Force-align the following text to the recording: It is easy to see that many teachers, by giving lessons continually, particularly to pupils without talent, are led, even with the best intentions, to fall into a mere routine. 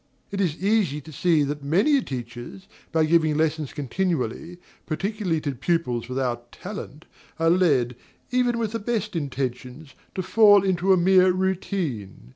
It 0.31 0.41
is 0.41 0.57
easy 0.57 0.99
to 0.99 1.11
see 1.11 1.43
that 1.43 1.61
many 1.63 2.01
teachers, 2.01 2.67
by 2.91 3.05
giving 3.05 3.37
lessons 3.37 3.71
continually, 3.71 4.57
particularly 4.87 5.39
to 5.41 5.53
pupils 5.53 6.09
without 6.09 6.51
talent, 6.51 7.05
are 7.37 7.51
led, 7.51 7.95
even 8.31 8.57
with 8.57 8.71
the 8.71 8.79
best 8.79 9.15
intentions, 9.15 9.93
to 10.15 10.23
fall 10.23 10.63
into 10.63 10.91
a 10.91 10.97
mere 10.97 11.31
routine. 11.31 12.29